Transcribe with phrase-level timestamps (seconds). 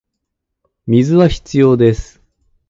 [0.87, 2.19] 水は必要です